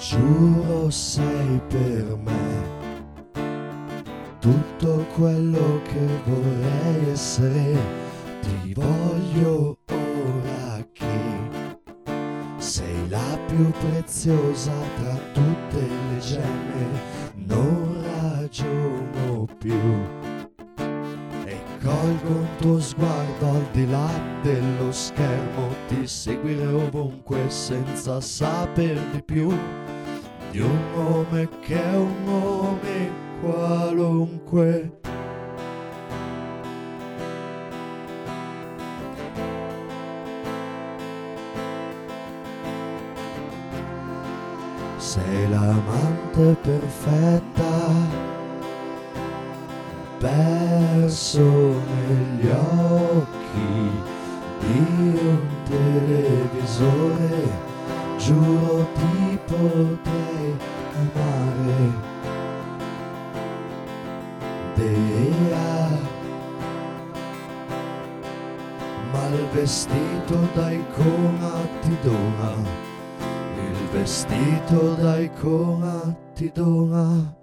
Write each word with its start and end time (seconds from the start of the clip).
Giuro 0.00 0.88
sei 0.88 1.60
per 1.68 2.16
me 2.16 2.78
tutto 4.40 5.04
quello 5.14 5.82
che 5.82 6.06
vorrei 6.24 7.10
essere, 7.10 7.76
ti 8.40 8.72
voglio 8.72 9.76
ora 9.90 10.82
che 10.90 11.78
sei 12.56 13.10
la 13.10 13.38
più 13.46 13.70
preziosa 13.70 14.72
tra 15.02 15.14
tutte 15.34 15.80
le 15.80 16.18
gemme, 16.18 16.86
non 17.34 18.02
ragiono 18.02 19.46
più. 19.58 20.19
Colgo 21.82 22.28
un 22.28 22.46
tuo 22.58 22.78
sguardo 22.78 23.48
al 23.48 23.66
di 23.72 23.88
là 23.88 24.10
dello 24.42 24.92
schermo, 24.92 25.74
ti 25.88 26.06
seguire 26.06 26.66
ovunque 26.66 27.48
senza 27.48 28.20
saper 28.20 29.00
di 29.12 29.22
più 29.22 29.48
di 30.50 30.60
un 30.60 30.78
nome 30.94 31.48
che 31.60 31.82
è 31.82 31.96
un 31.96 32.24
nome 32.24 33.10
qualunque. 33.40 34.98
Sei 44.98 45.48
l'amante 45.48 46.56
perfetta, 46.60 47.79
perso 50.20 51.42
negli 51.42 52.46
occhi 52.46 53.90
di 54.60 54.78
un 55.18 55.40
televisore, 55.64 57.32
giuro 58.18 58.86
ti 58.94 59.38
potrei 59.46 60.56
amare. 60.94 62.08
Dea 64.74 65.88
ma 69.12 69.26
il 69.26 69.46
vestito 69.52 70.36
da 70.54 70.70
icona 70.70 71.52
ti 71.80 71.96
dona 72.02 72.52
il 73.56 73.88
vestito 73.92 74.94
da 74.94 75.18
icona 75.18 76.16
ti 76.34 76.50
dona 76.54 77.39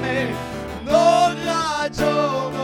me, 0.00 0.34
non 0.84 1.36
ragione. 1.44 2.57